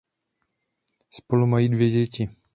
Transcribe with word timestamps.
Spolu 1.09 1.47
mají 1.47 1.69
dvě 1.69 1.89
děti. 1.89 2.29